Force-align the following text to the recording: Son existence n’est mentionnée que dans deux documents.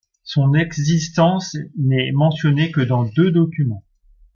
Son 0.23 0.55
existence 0.55 1.55
n’est 1.77 2.11
mentionnée 2.11 2.71
que 2.71 2.81
dans 2.81 3.03
deux 3.03 3.29
documents. 3.31 3.83